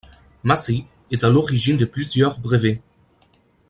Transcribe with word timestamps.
Massey 0.41 0.85
est 1.11 1.23
à 1.23 1.29
l'origine 1.29 1.77
de 1.77 1.85
plusieurs 1.85 2.39
brevets. 2.39 2.81